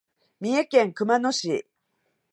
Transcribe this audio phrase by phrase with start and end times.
[0.39, 1.67] 三重県熊野市